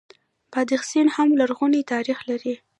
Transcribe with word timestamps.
بادغیس 0.53 0.91
هم 1.15 1.29
لرغونی 1.39 1.87
تاریخ 1.91 2.19
لري 2.29 2.55